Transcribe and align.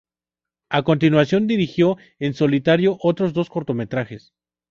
A 0.71 0.81
continuación 0.81 1.45
dirigió 1.45 1.95
en 2.17 2.33
solitario 2.33 2.97
otros 3.01 3.33
dos 3.33 3.51
cortometrajes. 3.51 4.33